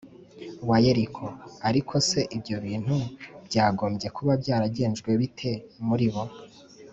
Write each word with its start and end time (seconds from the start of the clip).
wa 0.69 0.77
Yeriko 0.85 1.25
Ariko 1.69 1.93
se 2.09 2.19
ibyo 2.37 2.55
bintu 2.65 2.95
byagombye 3.47 4.07
kuba 4.15 4.33
byaragenjwe 4.41 5.09
bite 5.21 5.51
muri 5.87 6.07
bo 6.15 6.23